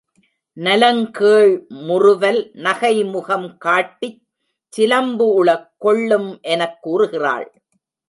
நலங்கேழ் 0.57 1.51
முறுவல் 1.81 2.51
நகைமுகம் 2.55 3.57
காட்டிச் 3.57 4.19
சிலம்பு 4.73 5.27
உள 5.33 5.49
கொள்ளும் 5.77 6.29
எனக் 6.41 6.77
கூறுகிறாள். 6.81 7.47